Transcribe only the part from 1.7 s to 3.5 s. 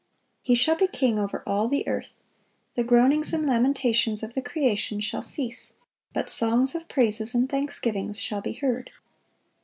earth. The groanings and